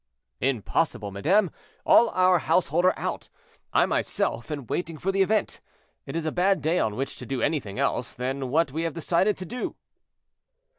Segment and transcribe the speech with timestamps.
[0.39, 1.51] "Impossible, madame;
[1.85, 3.29] all our household are out,
[3.71, 5.61] I myself am waiting for the event.
[6.07, 8.95] It is a bad day on which to do anything else than what we have
[8.95, 9.75] decided to do."